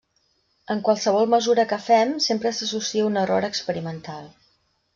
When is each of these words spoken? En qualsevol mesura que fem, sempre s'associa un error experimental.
En 0.75 0.79
qualsevol 0.87 1.29
mesura 1.33 1.65
que 1.73 1.79
fem, 1.89 2.15
sempre 2.29 2.55
s'associa 2.61 3.07
un 3.11 3.23
error 3.25 3.49
experimental. 3.51 4.29